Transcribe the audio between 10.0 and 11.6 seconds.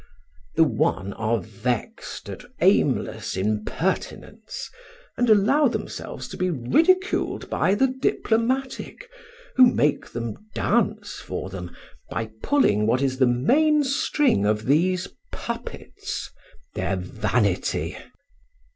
them dance for